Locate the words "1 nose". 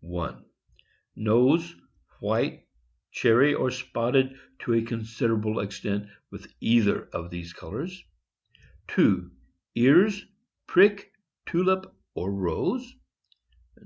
0.00-1.74